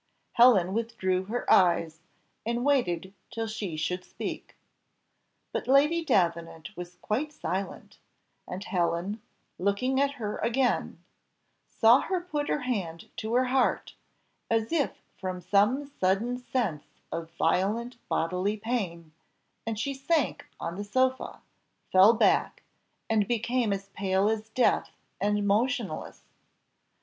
Helen 0.33 0.73
withdrew 0.73 1.25
her 1.25 1.45
eyes, 1.47 1.99
and 2.43 2.65
waited 2.65 3.13
till 3.29 3.45
she 3.45 3.77
should 3.77 4.03
speak. 4.03 4.55
But 5.51 5.67
Lady 5.67 6.03
Davenant 6.03 6.75
was 6.75 6.95
quite 7.03 7.31
silent, 7.31 7.99
and 8.47 8.63
Helen, 8.63 9.21
looking 9.59 10.01
at 10.01 10.13
her 10.13 10.39
again, 10.39 11.03
saw 11.67 11.99
her 12.01 12.19
put 12.19 12.49
her 12.49 12.61
hand 12.61 13.11
to 13.17 13.35
her 13.35 13.45
heart, 13.53 13.93
as 14.49 14.71
if 14.71 15.03
from 15.19 15.39
some 15.39 15.85
sudden 15.85 16.39
sense 16.39 16.87
of 17.11 17.29
violent 17.37 17.97
bodily 18.09 18.57
pain, 18.57 19.11
and 19.67 19.77
she 19.79 19.93
sank 19.93 20.47
on 20.59 20.77
the 20.77 20.83
sofa, 20.83 21.41
fell 21.91 22.13
back, 22.13 22.63
and 23.07 23.27
became 23.27 23.71
as 23.71 23.89
pale 23.89 24.27
as 24.29 24.49
death 24.49 24.89
and 25.19 25.45
motionless. 25.45 26.23